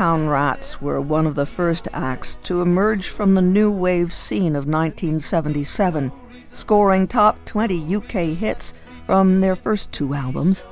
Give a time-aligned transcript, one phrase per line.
[0.00, 4.56] Boomtown Rats were one of the first acts to emerge from the new wave scene
[4.56, 6.10] of 1977,
[6.54, 8.72] scoring top 20 UK hits
[9.04, 10.64] from their first two albums.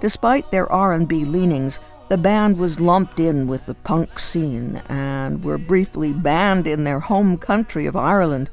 [0.00, 5.58] Despite their R&B leanings, the band was lumped in with the punk scene and were
[5.58, 8.50] briefly banned in their home country of Ireland.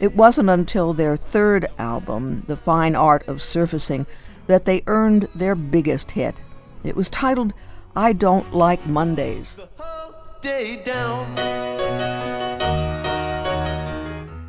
[0.00, 4.06] It wasn't until their third album, The Fine Art of Surfacing,
[4.46, 6.36] that they earned their biggest hit.
[6.84, 7.52] It was titled
[7.96, 9.60] I Don't Like Mondays.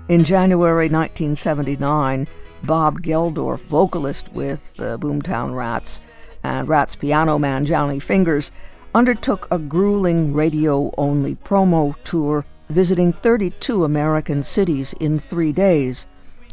[0.09, 2.27] In January 1979,
[2.63, 6.01] Bob Geldof, vocalist with the Boomtown Rats,
[6.43, 8.51] and Rats piano man Johnny Fingers,
[8.95, 16.07] undertook a grueling radio only promo tour visiting 32 American cities in three days.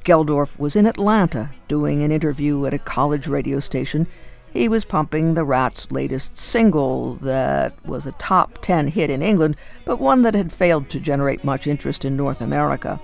[0.05, 4.07] Geldof was in Atlanta doing an interview at a college radio station.
[4.53, 9.57] He was pumping the Rats' latest single that was a top 10 hit in England,
[9.87, 13.01] but one that had failed to generate much interest in North America.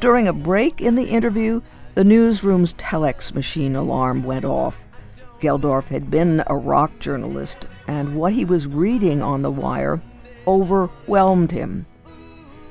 [0.00, 1.60] During a break in the interview,
[1.94, 4.84] the newsroom's telex machine alarm went off.
[5.40, 10.02] Geldof had been a rock journalist, and what he was reading on the wire
[10.46, 11.86] overwhelmed him.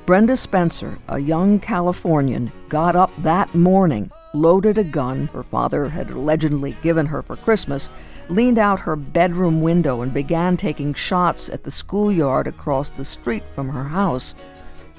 [0.04, 6.10] Brenda Spencer, a young Californian, got up that morning, loaded a gun her father had
[6.10, 7.90] allegedly given her for Christmas,
[8.28, 13.44] leaned out her bedroom window, and began taking shots at the schoolyard across the street
[13.54, 14.34] from her house.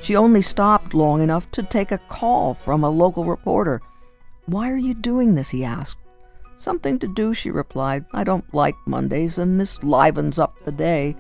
[0.02, 3.82] She only stopped long enough to take a call from a local reporter.
[4.48, 5.52] Why are you doing this?
[5.52, 5.98] he asked.
[6.58, 8.06] Something to do, she replied.
[8.14, 11.16] I don't like Mondays, and this livens up the day.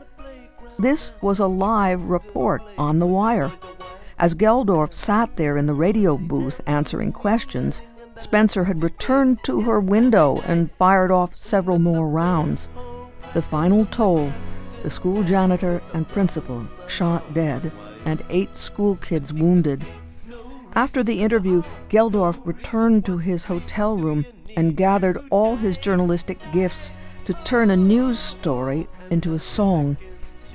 [0.77, 3.51] This was a live report on the wire.
[4.17, 7.81] As Geldof sat there in the radio booth answering questions,
[8.15, 12.69] Spencer had returned to her window and fired off several more rounds.
[13.33, 14.31] The final toll
[14.83, 17.71] the school janitor and principal shot dead,
[18.05, 19.83] and eight school kids wounded.
[20.73, 26.91] After the interview, Geldof returned to his hotel room and gathered all his journalistic gifts
[27.25, 29.97] to turn a news story into a song.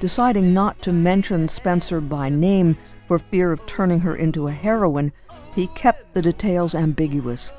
[0.01, 5.13] Deciding not to mention Spencer by name for fear of turning her into a heroine,
[5.57, 7.51] he kept the details ambiguous.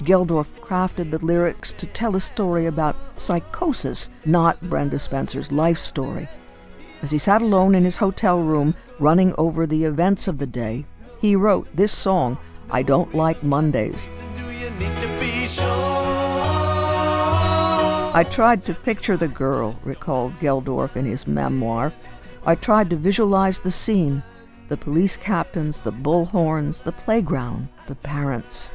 [0.00, 6.28] Geldof crafted the lyrics to tell a story about psychosis, not Brenda Spencer's life story.
[7.00, 10.84] As he sat alone in his hotel room, running over the events of the day,
[11.20, 12.38] he wrote this song,
[12.70, 14.08] I Don't Like Mondays.
[18.16, 21.92] I tried to picture the girl, recalled Geldof in his memoir.
[22.44, 24.24] I tried to visualize the scene
[24.68, 28.70] the police captains, the bullhorns, the playground, the parents.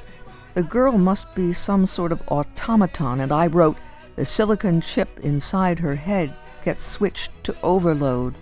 [0.54, 3.78] The girl must be some sort of automaton, and I wrote,
[4.16, 6.36] the silicon chip inside her head
[6.66, 8.36] gets switched to overload.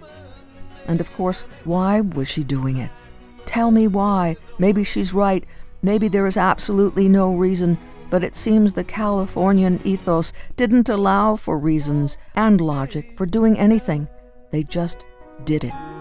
[0.88, 2.90] And of course, why was she doing it?
[3.46, 4.38] Tell me why.
[4.58, 5.46] Maybe she's right.
[5.82, 7.78] Maybe there is absolutely no reason,
[8.10, 14.08] but it seems the Californian ethos didn't allow for reasons and logic for doing anything.
[14.52, 15.06] They just
[15.46, 15.97] did it.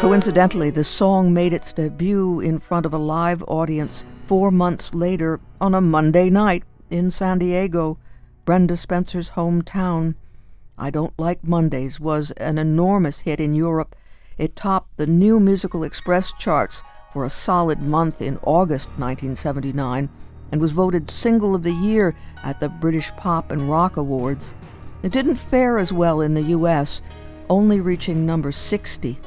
[0.00, 5.40] Coincidentally, the song made its debut in front of a live audience four months later
[5.60, 7.98] on a Monday night in San Diego,
[8.44, 10.14] Brenda Spencer's hometown.
[10.78, 13.96] I Don't Like Mondays was an enormous hit in Europe.
[14.38, 20.08] It topped the New Musical Express charts for a solid month in August 1979
[20.52, 24.54] and was voted Single of the Year at the British Pop and Rock Awards.
[25.02, 27.02] It didn't fare as well in the U.S.,
[27.50, 29.18] only reaching number 60,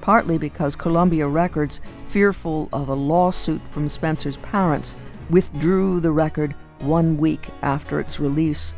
[0.00, 4.96] partly because Columbia Records, fearful of a lawsuit from Spencer's parents,
[5.28, 8.74] withdrew the record one week after its release.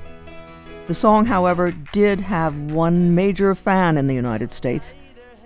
[0.89, 4.95] The song, however, did have one major fan in the United States.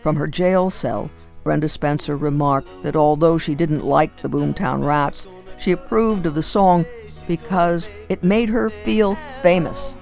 [0.01, 1.11] From her jail cell,
[1.45, 5.27] Brenda Spencer remarked that although she didn't like the Boomtown Rats,
[5.59, 6.85] she approved of the song
[7.29, 9.95] because it made her feel famous.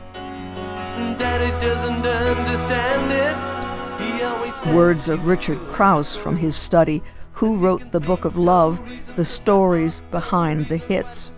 [4.73, 7.03] Words of Richard Crouse from his study,
[7.35, 8.81] Who Wrote the Book of Love?
[9.15, 11.31] The Stories Behind the Hits.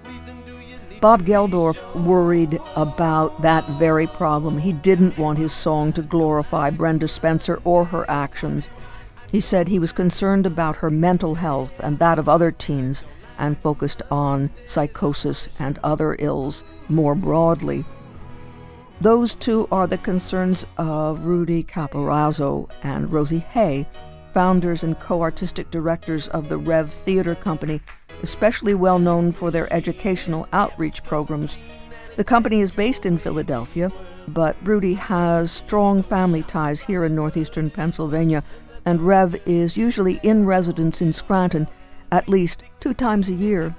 [1.01, 4.59] Bob Geldof worried about that very problem.
[4.59, 8.71] He didn't want his song to glorify Brenda Spencer or her actions.
[9.33, 13.05] He said he was concerned about her mental health and that of other teens
[13.39, 17.85] and focused on psychosis and other ills more broadly.
[19.01, 23.87] Those two are the concerns of Rudy Caporaso and Rosie Hay,
[24.33, 27.83] founders and co artistic directors of the Rev Theater Company,
[28.23, 31.59] especially well known for their educational outreach programs.
[32.17, 33.93] The company is based in Philadelphia,
[34.29, 38.43] but Rudy has strong family ties here in northeastern Pennsylvania,
[38.87, 41.69] and Rev is usually in residence in Scranton
[42.11, 43.77] at least two times a year.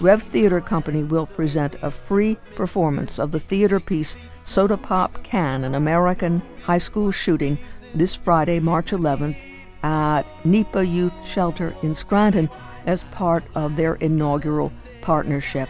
[0.00, 4.16] Rev Theater Company will present a free performance of the theater piece
[4.48, 7.58] Soda Pop Can, an American high school shooting,
[7.94, 9.36] this Friday, March 11th,
[9.82, 12.48] at NEPA Youth Shelter in Scranton
[12.86, 14.72] as part of their inaugural
[15.02, 15.68] partnership.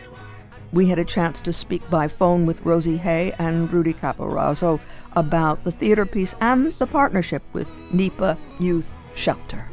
[0.72, 4.78] We had a chance to speak by phone with Rosie Hay and Rudy Caporaso
[5.16, 9.68] about the theater piece and the partnership with NEPA Youth Shelter.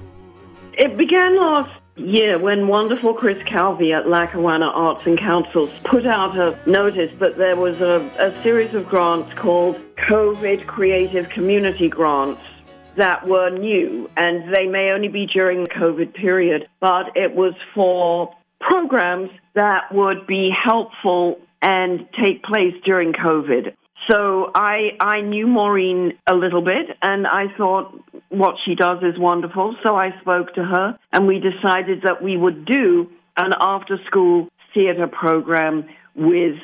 [0.73, 6.37] It began last year when wonderful Chris Calvi at Lackawanna Arts and Councils put out
[6.37, 12.41] a notice that there was a, a series of grants called COVID Creative Community Grants
[12.97, 17.53] that were new, and they may only be during the COVID period, but it was
[17.73, 23.73] for programs that would be helpful and take place during COVID.
[24.09, 27.93] So I I knew Maureen a little bit, and I thought
[28.29, 29.75] what she does is wonderful.
[29.83, 34.49] So I spoke to her, and we decided that we would do an after school
[34.73, 36.55] theater program with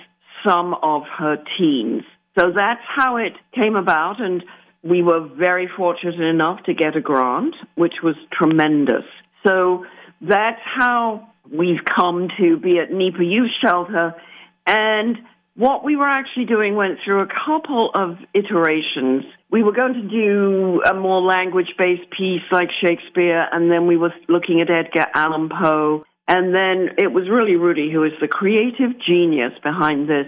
[0.46, 2.04] some of her teens.
[2.38, 4.44] So that's how it came about, and
[4.84, 9.04] we were very fortunate enough to get a grant, which was tremendous.
[9.46, 9.86] So
[10.22, 14.16] that's how we've come to be at NEPA Youth Shelter.
[14.66, 15.18] And
[15.56, 19.24] what we were actually doing went through a couple of iterations.
[19.52, 23.98] We were going to do a more language based piece like Shakespeare, and then we
[23.98, 26.04] were looking at Edgar Allan Poe.
[26.28, 30.28] And then it was really Rudy, who is the creative genius behind this,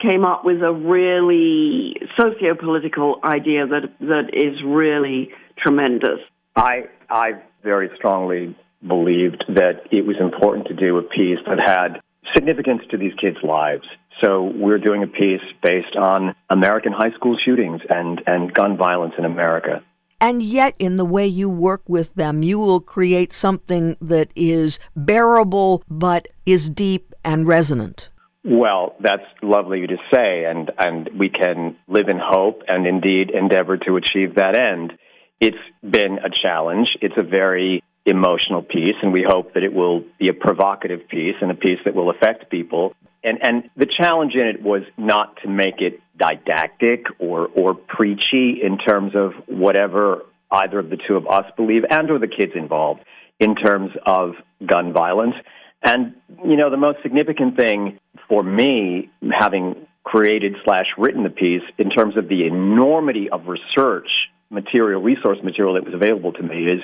[0.00, 6.20] came up with a really socio political idea that, that is really tremendous.
[6.56, 8.56] I, I very strongly
[8.86, 12.00] believed that it was important to do a piece that had
[12.34, 13.84] significance to these kids' lives.
[14.20, 19.14] So we're doing a piece based on American high school shootings and, and gun violence
[19.18, 19.82] in America.
[20.20, 24.78] And yet, in the way you work with them, you will create something that is
[24.94, 28.10] bearable but is deep and resonant.
[28.44, 33.78] Well, that's lovely to say, and, and we can live in hope and indeed endeavor
[33.78, 34.92] to achieve that end.
[35.40, 36.96] It's been a challenge.
[37.00, 41.36] It's a very emotional piece, and we hope that it will be a provocative piece
[41.40, 42.94] and a piece that will affect people.
[43.22, 48.60] And, and the challenge in it was not to make it didactic or, or preachy
[48.62, 52.52] in terms of whatever either of the two of us believe and or the kids
[52.54, 53.00] involved
[53.38, 54.32] in terms of
[54.66, 55.34] gun violence.
[55.82, 56.14] And,
[56.44, 61.90] you know, the most significant thing for me, having created slash written the piece, in
[61.90, 64.08] terms of the enormity of research
[64.50, 66.82] material, resource material that was available to me, is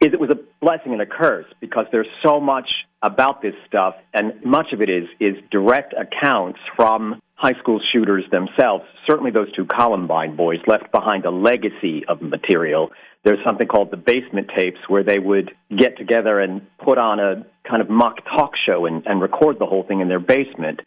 [0.00, 3.94] is it was a blessing and a curse because there's so much about this stuff,
[4.14, 8.84] and much of it is is direct accounts from high school shooters themselves.
[9.06, 12.90] Certainly, those two Columbine boys left behind a legacy of material.
[13.24, 17.44] There's something called the basement tapes where they would get together and put on a
[17.68, 20.80] kind of mock talk show and, and record the whole thing in their basement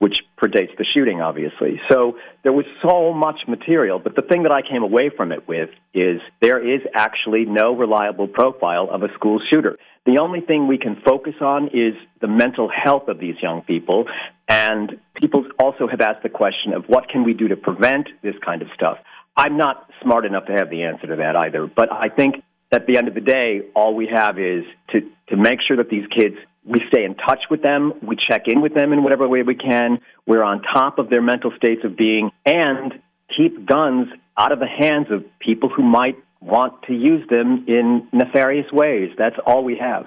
[0.00, 1.78] which predates the shooting, obviously.
[1.90, 5.46] So there was so much material, but the thing that I came away from it
[5.46, 9.78] with is there is actually no reliable profile of a school shooter.
[10.06, 14.06] The only thing we can focus on is the mental health of these young people,
[14.48, 18.34] and people also have asked the question of what can we do to prevent this
[18.42, 18.96] kind of stuff.
[19.36, 22.36] I'm not smart enough to have the answer to that either, but I think
[22.72, 25.90] at the end of the day, all we have is to, to make sure that
[25.90, 27.92] these kids we stay in touch with them.
[28.02, 30.00] We check in with them in whatever way we can.
[30.26, 32.92] We're on top of their mental states of being and
[33.36, 38.08] keep guns out of the hands of people who might want to use them in
[38.12, 39.10] nefarious ways.
[39.18, 40.06] That's all we have.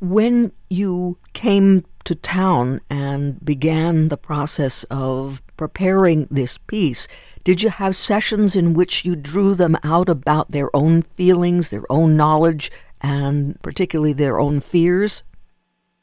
[0.00, 7.08] When you came to town and began the process of preparing this piece,
[7.42, 11.90] did you have sessions in which you drew them out about their own feelings, their
[11.90, 15.22] own knowledge, and particularly their own fears?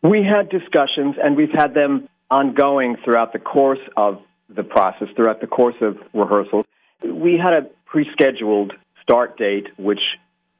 [0.09, 5.41] We had discussions, and we've had them ongoing throughout the course of the process, throughout
[5.41, 6.65] the course of rehearsals.
[7.03, 10.01] We had a pre scheduled start date, which,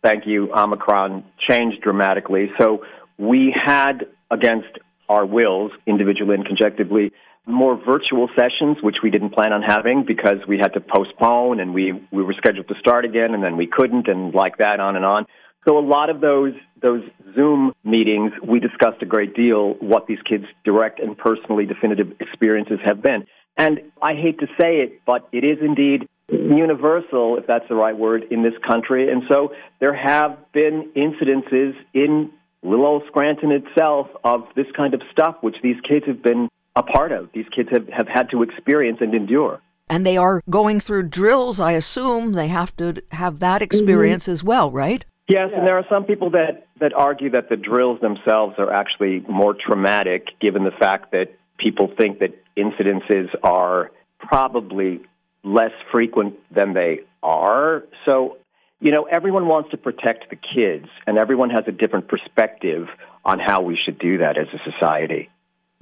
[0.02, 2.50] thank you, Omicron changed dramatically.
[2.60, 2.86] So
[3.20, 7.12] we had, against our wills, individually and conjectively,
[7.46, 11.75] more virtual sessions, which we didn't plan on having because we had to postpone and
[11.75, 14.96] we, we were scheduled to start again and then we couldn't, and like that, on
[14.96, 15.28] and on.
[15.68, 17.04] So a lot of those those
[17.34, 22.80] Zoom meetings, we discussed a great deal what these kids' direct and personally definitive experiences
[22.86, 23.26] have been.
[23.58, 27.98] And I hate to say it, but it is indeed universal, if that's the right
[27.98, 29.12] word, in this country.
[29.12, 32.32] And so there have been incidences in
[32.62, 36.84] little old Scranton itself of this kind of stuff, which these kids have been a
[36.84, 37.30] part of.
[37.34, 39.62] These kids have, have had to experience and endure.
[39.88, 42.34] And they are going through drills, I assume.
[42.34, 44.32] They have to have that experience mm-hmm.
[44.32, 45.06] as well, right?
[45.27, 49.22] Yes, and there are some people that, that argue that the drills themselves are actually
[49.27, 55.01] more traumatic, given the fact that people think that incidences are probably
[55.44, 57.84] less frequent than they are.
[58.05, 58.38] So,
[58.79, 62.88] you know, everyone wants to protect the kids, and everyone has a different perspective
[63.24, 65.29] on how we should do that as a society.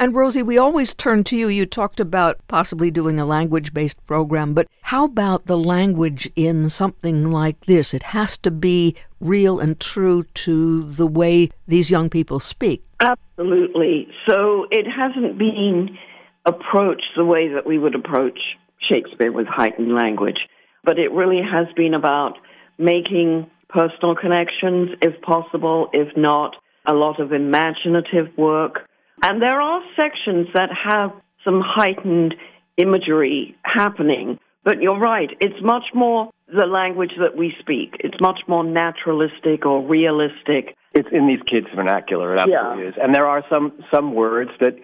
[0.04, 1.48] And Rosie, we always turn to you.
[1.48, 6.70] You talked about possibly doing a language based program, but how about the language in
[6.70, 7.94] something like this?
[7.94, 12.84] It has to be real and true to the way these young people speak.
[13.00, 14.10] Absolutely.
[14.28, 15.98] So it hasn't been
[16.46, 20.50] approached the way that we would approach Shakespeare with heightened language,
[20.84, 22.38] but it really has been about
[22.78, 28.90] making personal connections if possible, if not, a lot of imaginative work
[29.24, 31.12] and there are sections that have
[31.44, 32.36] some heightened
[32.78, 34.40] imagery happening.
[34.64, 37.96] But you're right, it's much more the language that we speak.
[38.00, 40.76] It's much more naturalistic or realistic.
[40.94, 42.90] It's in these kids' vernacular, it absolutely yeah.
[42.90, 42.96] is.
[43.02, 44.76] And there are some, some words that,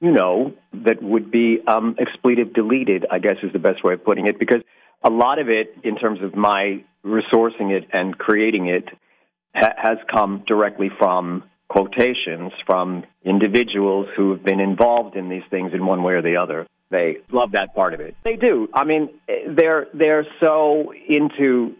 [0.00, 0.52] you know,
[0.84, 4.38] that would be um, expletive deleted, I guess is the best way of putting it,
[4.38, 4.62] because
[5.04, 8.88] a lot of it, in terms of my resourcing it and creating it,
[9.54, 15.72] ha- has come directly from quotations from individuals who have been involved in these things
[15.72, 16.66] in one way or the other.
[16.90, 18.14] They love that part of it.
[18.24, 18.68] They do.
[18.74, 21.74] I mean, they're they're so into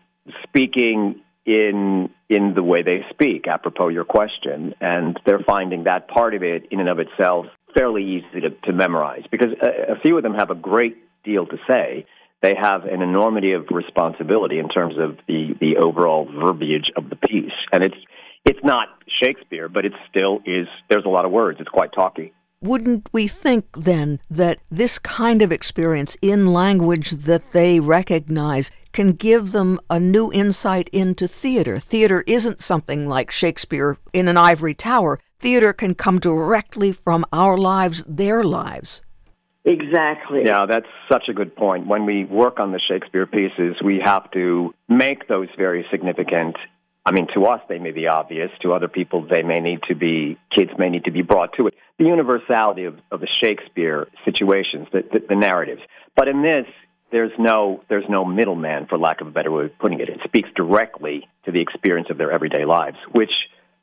[0.45, 6.35] speaking in in the way they speak, apropos your question, and they're finding that part
[6.35, 7.45] of it in and of itself
[7.75, 11.45] fairly easy to, to memorize because a, a few of them have a great deal
[11.47, 12.07] to say.
[12.41, 17.17] They have an enormity of responsibility in terms of the the overall verbiage of the
[17.17, 18.01] piece, and it's
[18.45, 18.89] it's not
[19.23, 20.67] Shakespeare, but it still is.
[20.89, 21.59] There's a lot of words.
[21.61, 22.33] It's quite talky.
[22.61, 29.13] Wouldn't we think then that this kind of experience in language that they recognize can
[29.13, 31.81] give them a new insight into theater?
[31.81, 35.19] Theater isn't something like Shakespeare in an ivory tower.
[35.41, 39.03] Theater can come directly from our lives, their lives.
[39.65, 40.43] Exactly.
[40.45, 41.87] Yeah, that's such a good point.
[41.87, 46.57] When we work on the Shakespeare pieces, we have to make those very significant
[47.05, 48.51] I mean, to us, they may be obvious.
[48.63, 51.67] To other people, they may need to be, kids may need to be brought to
[51.67, 51.75] it.
[51.99, 55.83] The universality of, of the Shakespeare situations, the, the, the narratives.
[56.17, 56.67] But in this,
[57.11, 60.09] there's no, there's no middleman, for lack of a better way of putting it.
[60.09, 63.33] It speaks directly to the experience of their everyday lives, which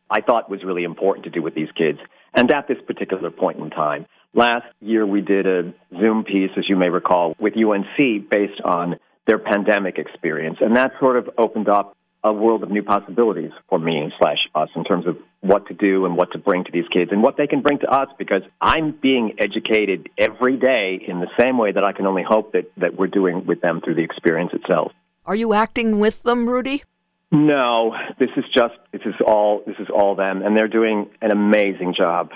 [0.10, 2.00] I thought was really important to do with these kids.
[2.34, 6.70] And at this particular point in time, last year we did a Zoom piece, as
[6.70, 8.96] you may recall, with UNC based on
[9.28, 10.58] their pandemic experience.
[10.62, 14.70] And that sort of opened up a world of new possibilities for me slash us
[14.76, 17.38] in terms of what to do and what to bring to these kids and what
[17.38, 21.72] they can bring to us because I'm being educated every day in the same way
[21.72, 24.92] that I can only hope that, that we're doing with them through the experience itself.
[25.26, 26.84] Are you acting with them, Rudy?
[27.32, 31.32] No, this is just this is all this is all them and they're doing an
[31.32, 32.32] amazing job.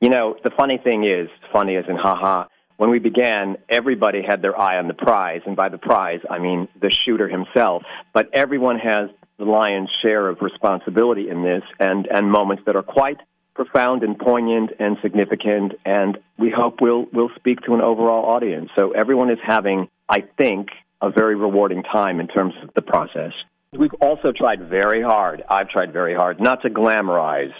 [0.00, 2.46] You know, the funny thing is, funny as in haha,
[2.76, 6.38] when we began, everybody had their eye on the prize, and by the prize, I
[6.38, 7.82] mean the shooter himself.
[8.12, 12.82] But everyone has the lion's share of responsibility in this, and, and moments that are
[12.82, 13.18] quite
[13.54, 18.70] profound and poignant and significant, and we hope will will speak to an overall audience.
[18.76, 20.68] So everyone is having, I think,
[21.00, 23.32] a very rewarding time in terms of the process.
[23.72, 25.42] We've also tried very hard.
[25.48, 27.52] I've tried very hard not to glamorize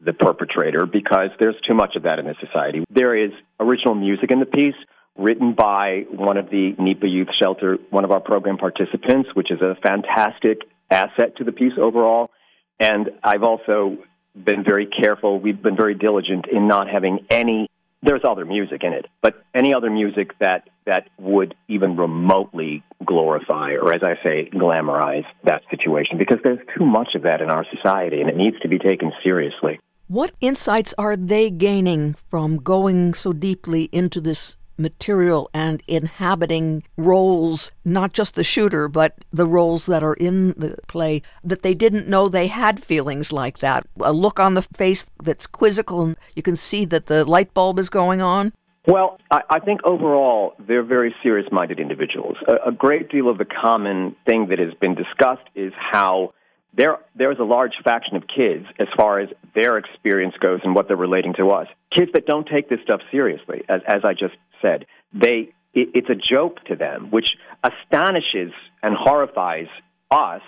[0.00, 2.84] the perpetrator because there's too much of that in this society.
[2.90, 4.74] There is original music in the piece
[5.16, 9.60] written by one of the NEPA Youth Shelter, one of our program participants, which is
[9.60, 12.30] a fantastic asset to the piece overall.
[12.78, 13.98] And I've also
[14.34, 15.38] been very careful.
[15.38, 17.68] We've been very diligent in not having any.
[18.02, 23.72] There's other music in it, but any other music that that would even remotely glorify,
[23.72, 27.66] or as I say, glamorize that situation, because there's too much of that in our
[27.74, 29.78] society, and it needs to be taken seriously.
[30.10, 37.70] What insights are they gaining from going so deeply into this material and inhabiting roles,
[37.84, 42.08] not just the shooter, but the roles that are in the play, that they didn't
[42.08, 43.86] know they had feelings like that?
[44.00, 47.78] A look on the face that's quizzical, and you can see that the light bulb
[47.78, 48.52] is going on?
[48.88, 52.36] Well, I, I think overall they're very serious minded individuals.
[52.48, 56.32] A, a great deal of the common thing that has been discussed is how
[56.74, 60.88] there there's a large faction of kids as far as their experience goes and what
[60.88, 61.66] they're relating to us.
[61.92, 66.10] Kids that don't take this stuff seriously, as as I just said, they it, it's
[66.10, 67.30] a joke to them, which
[67.62, 69.68] astonishes and horrifies
[70.10, 70.42] us.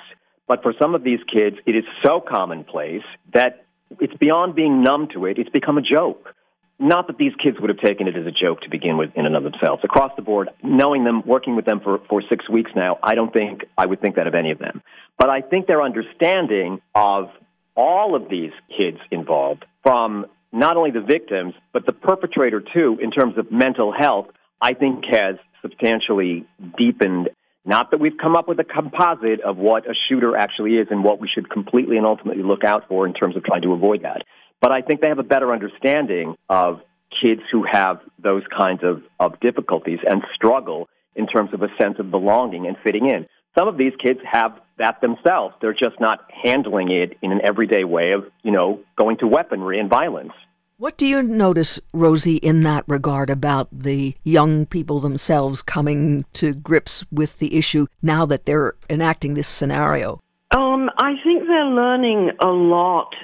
[0.49, 3.65] But for some of these kids, it is so commonplace that
[4.01, 5.39] it's beyond being numb to it.
[5.39, 6.35] It's become a joke.
[6.83, 9.25] Not that these kids would have taken it as a joke to begin with in
[9.25, 9.85] and of themselves.
[9.85, 13.33] Across the board, knowing them, working with them for, for six weeks now, I don't
[13.33, 14.83] think I would think that of any of them.
[15.17, 17.31] But I think their understanding of
[17.77, 23.13] all of these kids involved, from not only the victims, but the perpetrator too, in
[23.13, 24.27] terms of mental health,
[24.61, 26.45] I think has substantially
[26.77, 27.31] deepened.
[27.65, 31.05] Not that we've come up with a composite of what a shooter actually is and
[31.05, 34.03] what we should completely and ultimately look out for in terms of trying to avoid
[34.03, 34.23] that.
[34.63, 36.81] But I think they have a better understanding of
[37.21, 41.97] kids who have those kinds of, of difficulties and struggle in terms of a sense
[41.99, 43.27] of belonging and fitting in.
[43.59, 45.55] Some of these kids have that themselves.
[45.61, 49.79] They're just not handling it in an everyday way of, you know, going to weaponry
[49.79, 50.33] and violence.
[50.79, 56.55] What do you notice, Rosie, in that regard about the young people themselves coming to
[56.55, 60.21] grips with the issue now that they're enacting this scenario?
[60.57, 63.15] Um, I think they're learning a lot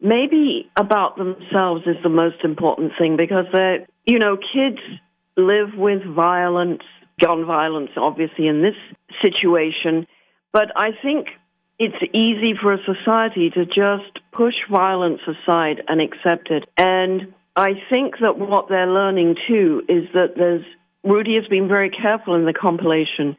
[0.00, 4.80] maybe about themselves is the most important thing because they're, you know, kids
[5.36, 6.82] live with violence,
[7.20, 8.74] gun violence, obviously, in this
[9.22, 10.06] situation.
[10.52, 11.28] But I think
[11.78, 16.64] it's easy for a society to just push violence aside and accept it.
[16.76, 20.64] And I think that what they're learning too is that there's,
[21.04, 23.36] Rudy has been very careful in the compilation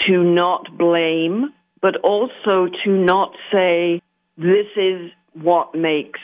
[0.00, 4.00] to not blame, but also to not say,
[4.38, 5.10] this is
[5.42, 6.20] what makes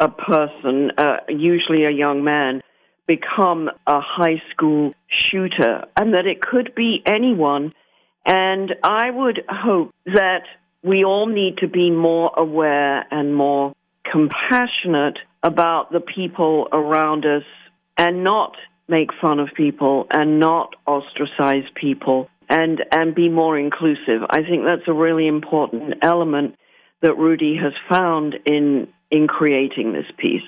[0.00, 2.62] a person, uh, usually a young man,
[3.06, 7.72] become a high school shooter, and that it could be anyone.
[8.24, 10.42] And I would hope that
[10.82, 13.72] we all need to be more aware and more
[14.10, 17.44] compassionate about the people around us
[17.96, 18.56] and not
[18.88, 24.22] make fun of people and not ostracize people and, and be more inclusive.
[24.30, 26.56] I think that's a really important element
[27.02, 30.42] that Rudy has found in in creating this piece.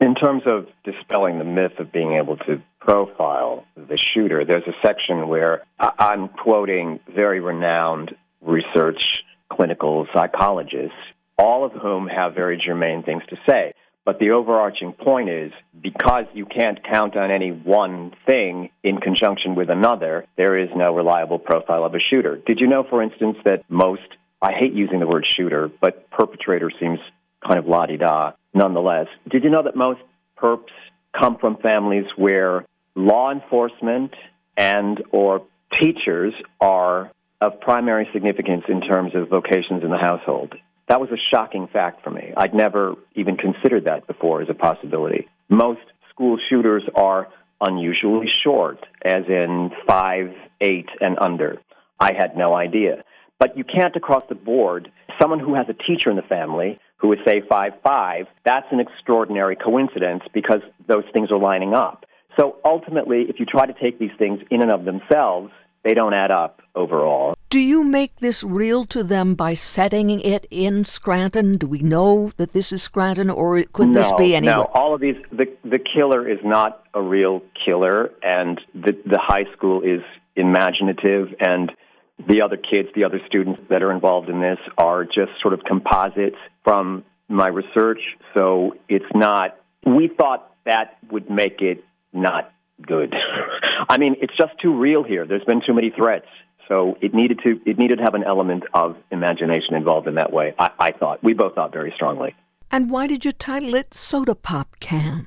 [0.00, 4.86] In terms of dispelling the myth of being able to profile the shooter, there's a
[4.86, 9.02] section where I'm quoting very renowned research
[9.50, 10.96] clinical psychologists,
[11.38, 13.72] all of whom have very germane things to say.
[14.04, 19.54] But the overarching point is because you can't count on any one thing in conjunction
[19.54, 22.36] with another, there is no reliable profile of a shooter.
[22.36, 24.02] Did you know, for instance, that most
[24.44, 26.98] I hate using the word shooter, but perpetrator seems
[27.46, 29.06] kind of la di da nonetheless.
[29.26, 30.00] Did you know that most
[30.36, 30.68] perps
[31.18, 34.12] come from families where law enforcement
[34.54, 35.46] and or
[35.80, 40.54] teachers are of primary significance in terms of vocations in the household?
[40.90, 42.34] That was a shocking fact for me.
[42.36, 45.26] I'd never even considered that before as a possibility.
[45.48, 45.80] Most
[46.10, 47.28] school shooters are
[47.62, 51.62] unusually short, as in five, eight, and under.
[51.98, 53.04] I had no idea.
[53.44, 57.12] But you can't across the board, someone who has a teacher in the family who
[57.12, 62.06] is, say, five five, that's an extraordinary coincidence because those things are lining up.
[62.38, 65.52] So ultimately, if you try to take these things in and of themselves,
[65.82, 67.34] they don't add up overall.
[67.50, 71.58] Do you make this real to them by setting it in Scranton?
[71.58, 74.56] Do we know that this is Scranton, or could no, this be anywhere?
[74.56, 75.16] No, all of these.
[75.30, 80.00] The the killer is not a real killer, and the the high school is
[80.34, 81.70] imaginative and
[82.18, 85.60] the other kids, the other students that are involved in this are just sort of
[85.64, 88.00] composites from my research.
[88.34, 93.14] So it's not, we thought that would make it not good.
[93.88, 95.26] I mean, it's just too real here.
[95.26, 96.26] There's been too many threats.
[96.68, 100.32] So it needed to it needed to have an element of imagination involved in that
[100.32, 100.54] way.
[100.58, 102.34] I, I thought we both thought very strongly.
[102.70, 105.26] And why did you title it Soda Pop Can?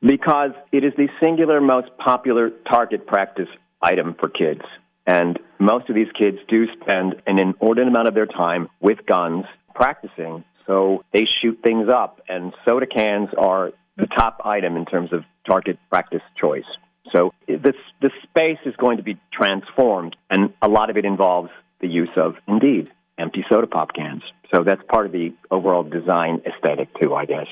[0.00, 3.48] Because it is the singular most popular target practice
[3.80, 4.62] item for kids.
[5.06, 9.44] And most of these kids do spend an inordinate amount of their time with guns
[9.74, 10.44] practicing.
[10.66, 15.24] So they shoot things up, and soda cans are the top item in terms of
[15.46, 16.64] target practice choice.
[17.12, 21.50] So this the space is going to be transformed, and a lot of it involves
[21.80, 24.22] the use of, indeed, empty soda pop cans.
[24.54, 27.48] So that's part of the overall design aesthetic too, I guess.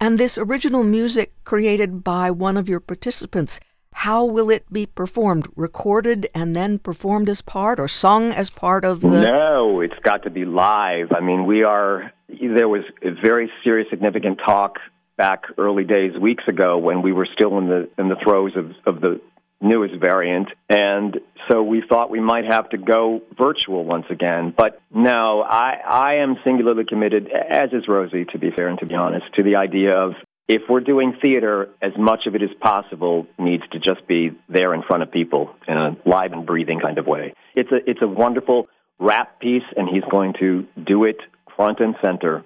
[0.00, 3.60] And this original music created by one of your participants
[4.00, 5.48] how will it be performed?
[5.56, 9.08] Recorded and then performed as part or sung as part of the.
[9.08, 11.12] No, it's got to be live.
[11.16, 12.12] I mean, we are.
[12.28, 14.76] There was a very serious, significant talk
[15.16, 18.72] back early days, weeks ago, when we were still in the in the throes of,
[18.84, 19.18] of the
[19.62, 24.52] newest variant, and so we thought we might have to go virtual once again.
[24.54, 28.86] But no, I I am singularly committed, as is Rosie, to be fair and to
[28.86, 30.12] be honest, to the idea of
[30.48, 34.74] if we're doing theater, as much of it as possible needs to just be there
[34.74, 37.34] in front of people in a live and breathing kind of way.
[37.54, 41.18] It's a it's a wonderful rap piece, and he's going to do it
[41.56, 42.44] front and center.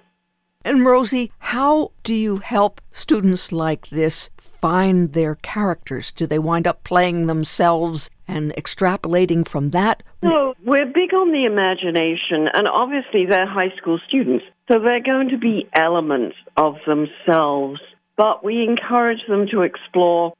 [0.63, 6.11] And Rosie, how do you help students like this find their characters?
[6.11, 10.03] Do they wind up playing themselves and extrapolating from that?
[10.21, 15.29] No, we're big on the imagination, and obviously they're high school students, so they're going
[15.29, 17.79] to be elements of themselves.
[18.17, 20.33] But we encourage them to explore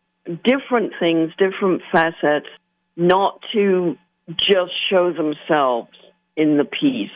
[0.44, 2.48] different things, different facets,
[2.96, 3.98] not to
[4.36, 5.90] just show themselves
[6.36, 7.12] in the piece.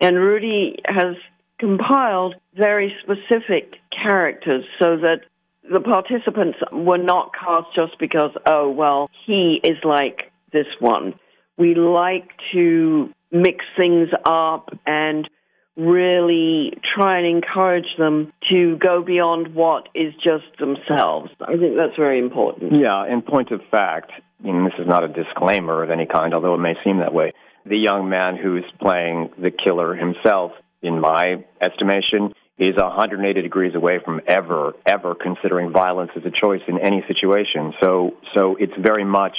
[0.00, 1.16] And Rudy has
[1.58, 5.22] compiled very specific characters so that
[5.70, 11.14] the participants were not cast just because, oh, well, he is like this one.
[11.56, 15.28] We like to mix things up and
[15.76, 21.30] really try and encourage them to go beyond what is just themselves.
[21.40, 22.72] I think that's very important.
[22.72, 24.10] Yeah, in point of fact,
[24.42, 27.32] and this is not a disclaimer of any kind, although it may seem that way,
[27.64, 33.98] the young man who's playing the killer himself, in my estimation, is 180 degrees away
[34.02, 37.74] from ever, ever considering violence as a choice in any situation.
[37.82, 39.36] So, so it's very much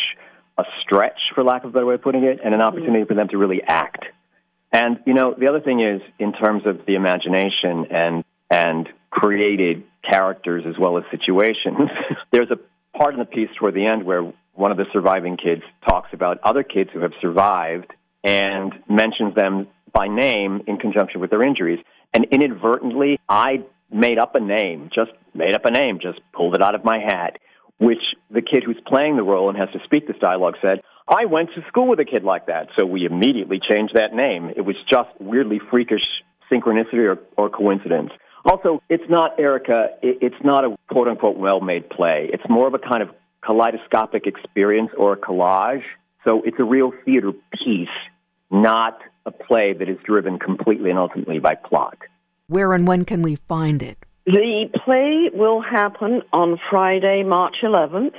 [0.57, 3.13] a stretch, for lack of a better way of putting it, and an opportunity for
[3.13, 4.05] them to really act.
[4.71, 9.83] And you know, the other thing is in terms of the imagination and and created
[10.09, 11.89] characters as well as situations.
[12.31, 12.57] there's a
[12.97, 16.39] part in the piece toward the end where one of the surviving kids talks about
[16.43, 21.79] other kids who have survived and mentions them by name in conjunction with their injuries.
[22.13, 26.61] And inadvertently, I made up a name, just made up a name, just pulled it
[26.61, 27.37] out of my hat,
[27.77, 28.01] which
[28.31, 31.49] the kid who's playing the role and has to speak this dialogue said, I went
[31.55, 32.67] to school with a kid like that.
[32.77, 34.51] So we immediately changed that name.
[34.55, 36.03] It was just weirdly freakish
[36.51, 38.11] synchronicity or, or coincidence.
[38.43, 42.29] Also, it's not, Erica, it, it's not a quote unquote well made play.
[42.31, 43.09] It's more of a kind of
[43.45, 45.83] kaleidoscopic experience or a collage.
[46.25, 47.87] So it's a real theater piece,
[48.51, 51.97] not a play that is driven completely and ultimately by plot.
[52.47, 53.97] Where and when can we find it?
[54.25, 58.15] The play will happen on Friday, March 11th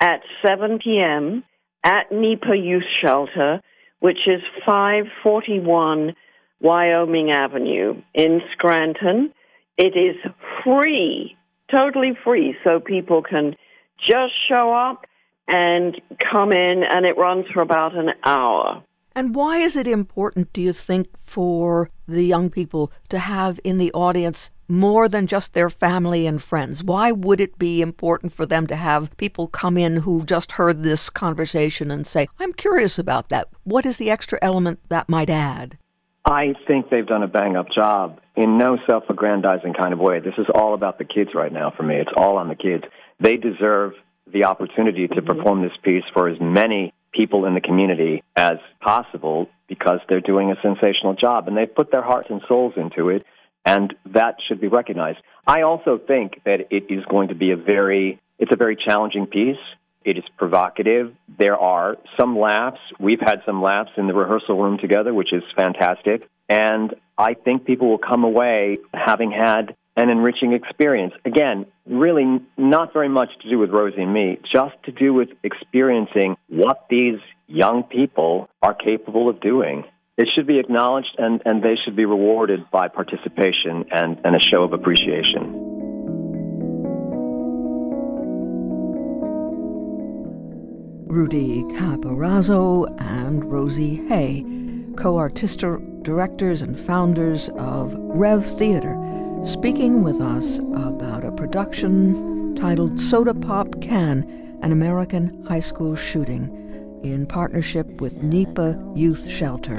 [0.00, 1.44] at 7 p.m.
[1.82, 3.60] at NEPA Youth Shelter,
[4.00, 6.14] which is 541
[6.60, 9.32] Wyoming Avenue in Scranton.
[9.76, 10.16] It is
[10.62, 11.36] free,
[11.70, 13.56] totally free, so people can
[13.98, 15.06] just show up
[15.48, 18.84] and come in, and it runs for about an hour.
[19.14, 23.78] And why is it important, do you think, for the young people to have in
[23.78, 26.84] the audience more than just their family and friends?
[26.84, 30.82] Why would it be important for them to have people come in who just heard
[30.82, 33.48] this conversation and say, I'm curious about that?
[33.64, 35.76] What is the extra element that might add?
[36.24, 40.20] I think they've done a bang up job in no self aggrandizing kind of way.
[40.20, 41.96] This is all about the kids right now for me.
[41.96, 42.84] It's all on the kids.
[43.18, 43.94] They deserve
[44.32, 49.48] the opportunity to perform this piece for as many people in the community as possible
[49.68, 53.24] because they're doing a sensational job and they've put their hearts and souls into it
[53.64, 55.18] and that should be recognized.
[55.46, 59.26] I also think that it is going to be a very it's a very challenging
[59.26, 59.58] piece.
[60.02, 61.14] It is provocative.
[61.38, 62.80] There are some laughs.
[62.98, 66.26] We've had some laughs in the rehearsal room together, which is fantastic.
[66.48, 71.14] And I think people will come away having had an enriching experience.
[71.24, 75.28] Again, really not very much to do with Rosie and me, just to do with
[75.42, 79.84] experiencing what these young people are capable of doing.
[80.16, 84.40] It should be acknowledged and, and they should be rewarded by participation and, and a
[84.40, 85.70] show of appreciation.
[91.06, 94.44] Rudy Caporaso and Rosie Hay,
[94.96, 98.94] co artistic directors and founders of Rev Theater
[99.42, 107.00] speaking with us about a production titled Soda Pop Can An American High School Shooting
[107.02, 109.78] in partnership with NEPA Youth Shelter.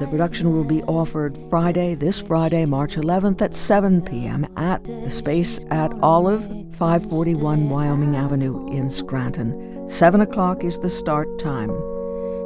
[0.00, 4.46] The production will be offered Friday, this Friday, March 11th at 7 p.m.
[4.56, 6.42] at the space at Olive,
[6.72, 9.88] 541 Wyoming Avenue in Scranton.
[9.88, 11.70] 7 o'clock is the start time.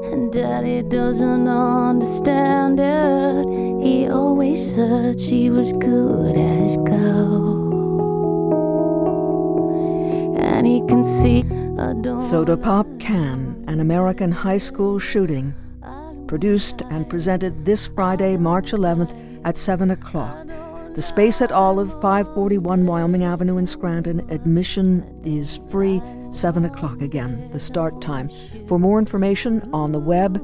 [0.04, 3.45] And daddy doesn't understand it.
[3.82, 7.74] He always said she was good as gold.
[10.38, 11.44] And he can see
[12.18, 15.54] Soda Pop Can, an American high school shooting.
[16.26, 20.44] Produced and presented this Friday, March 11th at 7 o'clock.
[20.94, 24.26] The space at Olive, 541 Wyoming Avenue in Scranton.
[24.30, 26.02] Admission is free.
[26.32, 28.30] 7 o'clock again, the start time.
[28.66, 30.42] For more information on the web,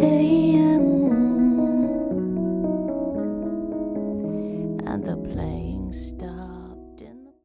[0.00, 0.63] Hey,